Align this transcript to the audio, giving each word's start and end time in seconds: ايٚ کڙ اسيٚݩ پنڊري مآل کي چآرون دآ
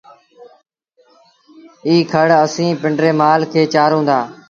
ايٚ 1.87 2.03
کڙ 2.11 2.27
اسيٚݩ 2.43 2.79
پنڊري 2.81 3.11
مآل 3.19 3.41
کي 3.51 3.61
چآرون 3.73 4.03
دآ 4.09 4.19